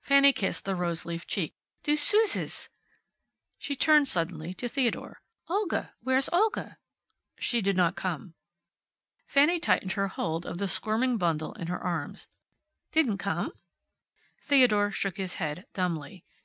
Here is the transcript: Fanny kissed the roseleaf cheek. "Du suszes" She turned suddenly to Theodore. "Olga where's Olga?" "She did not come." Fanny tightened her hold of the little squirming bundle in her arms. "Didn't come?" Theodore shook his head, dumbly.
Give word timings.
Fanny 0.00 0.32
kissed 0.32 0.64
the 0.64 0.74
roseleaf 0.74 1.24
cheek. 1.24 1.54
"Du 1.84 1.92
suszes" 1.92 2.68
She 3.60 3.76
turned 3.76 4.08
suddenly 4.08 4.52
to 4.54 4.68
Theodore. 4.68 5.22
"Olga 5.46 5.94
where's 6.00 6.28
Olga?" 6.32 6.78
"She 7.38 7.60
did 7.62 7.76
not 7.76 7.94
come." 7.94 8.34
Fanny 9.28 9.60
tightened 9.60 9.92
her 9.92 10.08
hold 10.08 10.44
of 10.46 10.58
the 10.58 10.64
little 10.64 10.74
squirming 10.74 11.16
bundle 11.16 11.52
in 11.52 11.68
her 11.68 11.78
arms. 11.78 12.26
"Didn't 12.90 13.18
come?" 13.18 13.52
Theodore 14.40 14.90
shook 14.90 15.16
his 15.16 15.34
head, 15.34 15.64
dumbly. 15.74 16.24